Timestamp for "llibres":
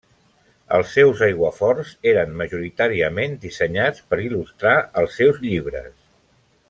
5.47-5.93